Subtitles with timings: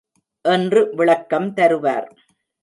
[0.45, 2.09] என்று விளக்கம் தருவார்.